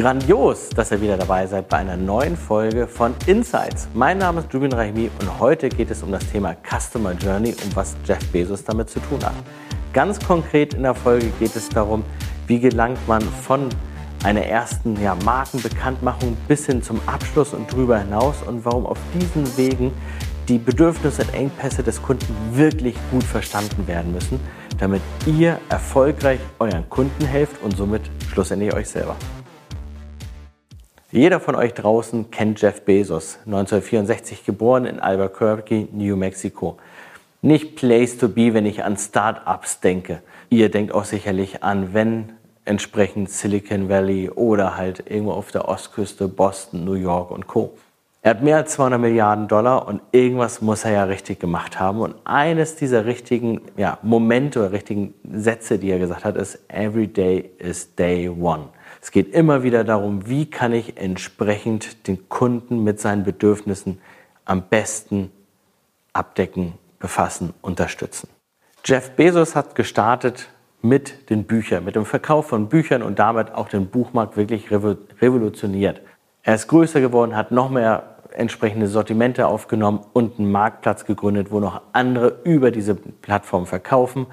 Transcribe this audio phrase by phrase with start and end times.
[0.00, 3.86] Grandios, dass ihr wieder dabei seid bei einer neuen Folge von Insights.
[3.92, 7.76] Mein Name ist Jubin Rahimi und heute geht es um das Thema Customer Journey und
[7.76, 9.34] was Jeff Bezos damit zu tun hat.
[9.92, 12.02] Ganz konkret in der Folge geht es darum,
[12.46, 13.68] wie gelangt man von
[14.24, 19.54] einer ersten ja, Markenbekanntmachung bis hin zum Abschluss und darüber hinaus und warum auf diesen
[19.58, 19.92] Wegen
[20.48, 24.40] die Bedürfnisse und Engpässe des Kunden wirklich gut verstanden werden müssen,
[24.78, 28.00] damit ihr erfolgreich euren Kunden helft und somit
[28.32, 29.14] schlussendlich euch selber.
[31.12, 36.78] Jeder von euch draußen kennt Jeff Bezos, 1964 geboren in Albuquerque, New Mexico.
[37.42, 40.22] Nicht Place to be, wenn ich an Start-ups denke.
[40.50, 46.28] Ihr denkt auch sicherlich an, wenn entsprechend Silicon Valley oder halt irgendwo auf der Ostküste,
[46.28, 47.76] Boston, New York und Co.
[48.22, 52.02] Er hat mehr als 200 Milliarden Dollar und irgendwas muss er ja richtig gemacht haben.
[52.02, 57.08] Und eines dieser richtigen ja, Momente oder richtigen Sätze, die er gesagt hat, ist Every
[57.08, 58.68] day is day one.
[59.00, 64.00] Es geht immer wieder darum, wie kann ich entsprechend den Kunden mit seinen Bedürfnissen
[64.44, 65.30] am besten
[66.12, 68.28] abdecken, befassen, unterstützen.
[68.84, 70.48] Jeff Bezos hat gestartet
[70.82, 76.00] mit den Büchern, mit dem Verkauf von Büchern und damit auch den Buchmarkt wirklich revolutioniert.
[76.42, 81.60] Er ist größer geworden, hat noch mehr entsprechende Sortimente aufgenommen und einen Marktplatz gegründet, wo
[81.60, 84.26] noch andere über diese Plattform verkaufen.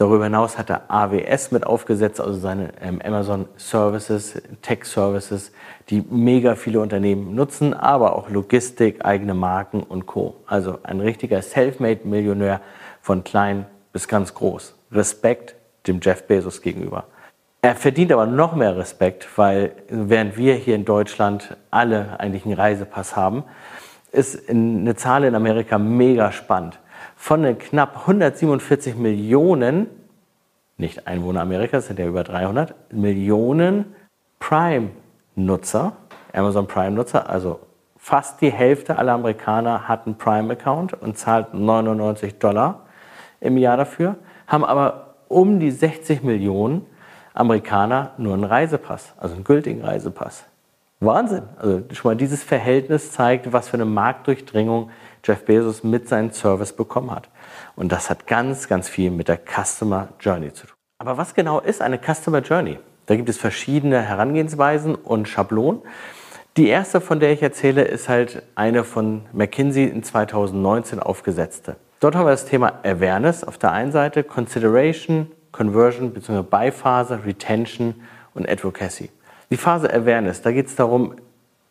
[0.00, 5.52] Darüber hinaus hat er AWS mit aufgesetzt, also seine ähm, Amazon Services, Tech Services,
[5.90, 10.36] die mega viele Unternehmen nutzen, aber auch Logistik, eigene Marken und Co.
[10.46, 12.62] Also ein richtiger Selfmade-Millionär
[13.02, 14.74] von klein bis ganz groß.
[14.90, 15.54] Respekt
[15.86, 17.04] dem Jeff Bezos gegenüber.
[17.60, 22.54] Er verdient aber noch mehr Respekt, weil während wir hier in Deutschland alle eigentlich einen
[22.54, 23.44] Reisepass haben,
[24.12, 26.78] ist eine Zahl in Amerika mega spannend
[27.20, 29.88] von den knapp 147 Millionen,
[30.78, 33.94] nicht Einwohner Amerikas, sind ja über 300, Millionen
[34.38, 35.92] Prime-Nutzer,
[36.32, 37.60] Amazon Prime-Nutzer, also
[37.98, 42.86] fast die Hälfte aller Amerikaner hat einen Prime-Account und zahlt 99 Dollar
[43.40, 44.16] im Jahr dafür,
[44.46, 46.86] haben aber um die 60 Millionen
[47.34, 50.46] Amerikaner nur einen Reisepass, also einen gültigen Reisepass.
[51.00, 51.42] Wahnsinn.
[51.58, 54.90] Also schon mal dieses Verhältnis zeigt, was für eine Marktdurchdringung
[55.24, 57.28] Jeff Bezos mit seinem Service bekommen hat.
[57.76, 60.76] Und das hat ganz, ganz viel mit der Customer Journey zu tun.
[60.98, 62.78] Aber was genau ist eine Customer Journey?
[63.06, 65.82] Da gibt es verschiedene Herangehensweisen und Schablonen.
[66.56, 71.76] Die erste, von der ich erzähle, ist halt eine von McKinsey in 2019 aufgesetzte.
[72.00, 76.42] Dort haben wir das Thema Awareness auf der einen Seite, Consideration, Conversion bzw.
[76.42, 77.94] Beiphase, Retention
[78.34, 79.10] und Advocacy.
[79.50, 81.16] Die Phase Awareness, da geht es darum,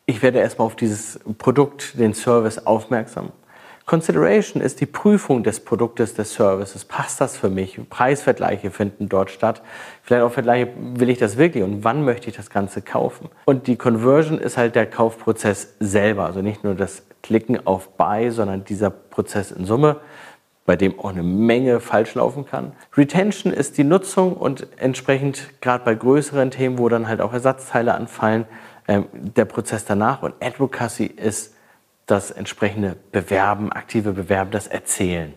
[0.09, 3.31] ich werde erstmal auf dieses Produkt, den Service aufmerksam.
[3.85, 6.83] Consideration ist die Prüfung des Produktes, des Services.
[6.83, 7.79] Passt das für mich?
[7.89, 9.61] Preisvergleiche finden dort statt.
[10.01, 13.29] Vielleicht auch Vergleiche, will ich das wirklich und wann möchte ich das Ganze kaufen?
[13.45, 16.25] Und die Conversion ist halt der Kaufprozess selber.
[16.25, 19.97] Also nicht nur das Klicken auf Buy, sondern dieser Prozess in Summe,
[20.65, 22.71] bei dem auch eine Menge falsch laufen kann.
[22.95, 27.93] Retention ist die Nutzung und entsprechend gerade bei größeren Themen, wo dann halt auch Ersatzteile
[27.93, 28.45] anfallen,
[28.89, 30.23] ähm, der Prozess danach.
[30.23, 31.53] Und Advocacy ist
[32.07, 35.35] das entsprechende Bewerben, aktive Bewerben, das Erzählen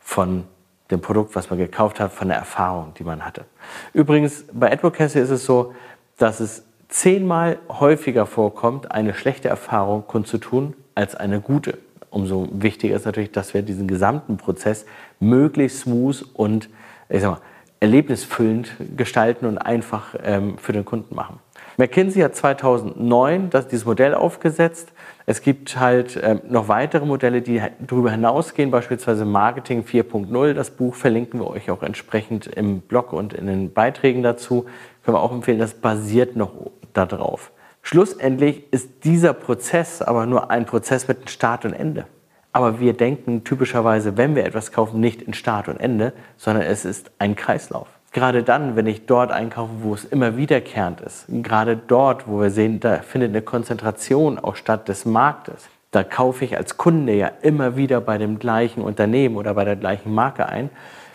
[0.00, 0.44] von
[0.90, 3.44] dem Produkt, was man gekauft hat, von der Erfahrung, die man hatte.
[3.92, 5.74] Übrigens, bei Advocacy ist es so,
[6.16, 11.78] dass es zehnmal häufiger vorkommt, eine schlechte Erfahrung kundzutun, als eine gute.
[12.10, 14.86] Umso wichtiger ist natürlich, dass wir diesen gesamten Prozess
[15.20, 16.68] möglichst smooth und
[17.08, 17.40] ich sag mal,
[17.78, 21.38] erlebnisfüllend gestalten und einfach ähm, für den Kunden machen.
[21.78, 24.92] McKinsey hat 2009 das, dieses Modell aufgesetzt.
[25.26, 30.54] Es gibt halt ähm, noch weitere Modelle, die darüber hinausgehen, beispielsweise Marketing 4.0.
[30.54, 34.66] Das Buch verlinken wir euch auch entsprechend im Blog und in den Beiträgen dazu.
[35.04, 36.50] Können wir auch empfehlen, das basiert noch
[36.94, 37.52] darauf.
[37.82, 42.06] Schlussendlich ist dieser Prozess aber nur ein Prozess mit einem Start und Ende.
[42.52, 46.84] Aber wir denken typischerweise, wenn wir etwas kaufen, nicht in Start und Ende, sondern es
[46.84, 47.97] ist ein Kreislauf.
[48.12, 52.50] Gerade dann, wenn ich dort einkaufe, wo es immer wiederkehrend ist, gerade dort, wo wir
[52.50, 57.30] sehen, da findet eine Konzentration auch statt des Marktes, da kaufe ich als Kunde ja
[57.42, 60.70] immer wieder bei dem gleichen Unternehmen oder bei der gleichen Marke ein,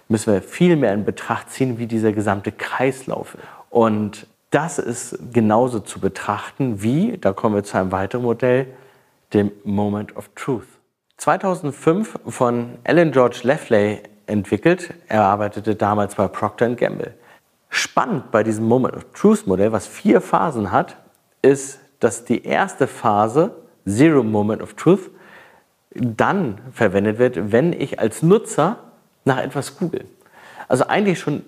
[0.08, 3.44] müssen wir viel mehr in Betracht ziehen, wie dieser gesamte Kreislauf ist.
[3.70, 8.68] Und das ist genauso zu betrachten wie, da kommen wir zu einem weiteren Modell,
[9.34, 10.68] dem Moment of Truth.
[11.18, 14.94] 2005 von Alan George Lefley entwickelt.
[15.08, 17.14] Er arbeitete damals bei Procter Gamble.
[17.70, 20.98] Spannend bei diesem Moment of Truth Modell, was vier Phasen hat,
[21.42, 23.52] ist, dass die erste Phase,
[23.88, 25.10] Zero Moment of Truth,
[25.96, 28.78] dann verwendet wird, wenn ich als Nutzer
[29.26, 30.06] nach etwas google.
[30.68, 31.44] Also eigentlich schon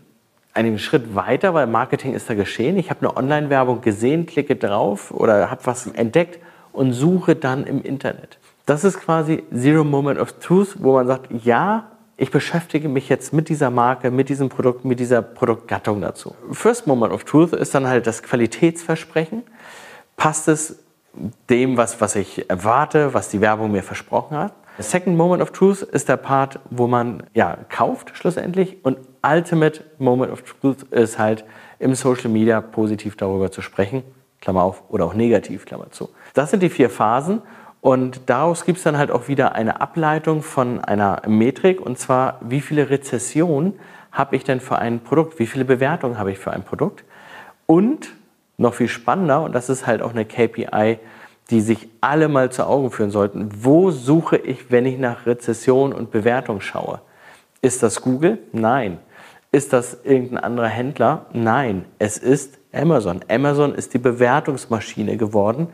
[0.53, 2.77] einen Schritt weiter, weil Marketing ist da geschehen.
[2.77, 6.39] Ich habe eine Online-Werbung gesehen, klicke drauf oder habe was entdeckt
[6.71, 8.37] und suche dann im Internet.
[8.65, 13.33] Das ist quasi Zero Moment of Truth, wo man sagt, ja, ich beschäftige mich jetzt
[13.33, 16.35] mit dieser Marke, mit diesem Produkt, mit dieser Produktgattung dazu.
[16.51, 19.43] First Moment of Truth ist dann halt das Qualitätsversprechen.
[20.15, 20.79] Passt es
[21.49, 24.53] dem, was, was ich erwarte, was die Werbung mir versprochen hat?
[24.77, 30.31] Second Moment of Truth ist der Part, wo man ja kauft schlussendlich und Ultimate Moment
[30.31, 31.45] of Truth ist halt
[31.79, 34.03] im Social Media positiv darüber zu sprechen,
[34.41, 36.09] Klammer auf, oder auch negativ, Klammer zu.
[36.33, 37.41] Das sind die vier Phasen
[37.85, 42.39] und daraus gibt es dann halt auch wieder eine Ableitung von einer Metrik und zwar,
[42.41, 43.73] wie viele Rezessionen
[44.11, 47.03] habe ich denn für ein Produkt, wie viele Bewertungen habe ich für ein Produkt
[47.67, 48.07] und
[48.57, 50.97] noch viel spannender, und das ist halt auch eine KPI,
[51.51, 53.51] die sich alle mal zu Augen führen sollten.
[53.55, 57.01] Wo suche ich, wenn ich nach Rezession und Bewertung schaue?
[57.61, 58.39] Ist das Google?
[58.51, 58.97] Nein.
[59.51, 61.27] Ist das irgendein anderer Händler?
[61.33, 61.85] Nein.
[61.99, 63.19] Es ist Amazon.
[63.29, 65.67] Amazon ist die Bewertungsmaschine geworden.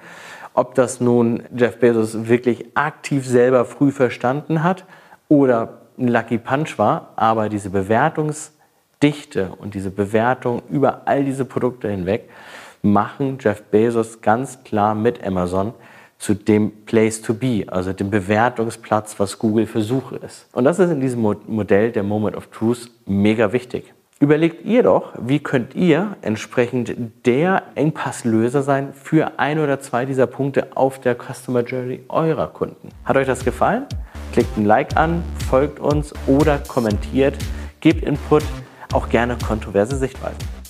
[0.53, 4.85] Ob das nun Jeff Bezos wirklich aktiv selber früh verstanden hat
[5.29, 11.89] oder ein Lucky Punch war, aber diese Bewertungsdichte und diese Bewertung über all diese Produkte
[11.89, 12.29] hinweg
[12.81, 15.73] machen Jeff Bezos ganz klar mit Amazon
[16.17, 20.47] zu dem Place to be, also dem Bewertungsplatz, was Google für Suche ist.
[20.51, 23.93] Und das ist in diesem Modell der Moment of Truth mega wichtig.
[24.21, 26.93] Überlegt ihr doch, wie könnt ihr entsprechend
[27.25, 32.89] der Engpasslöser sein für ein oder zwei dieser Punkte auf der Customer Journey eurer Kunden.
[33.03, 33.87] Hat euch das gefallen?
[34.31, 37.35] Klickt ein Like an, folgt uns oder kommentiert,
[37.79, 38.43] gebt Input,
[38.93, 40.60] auch gerne kontroverse Sichtweisen.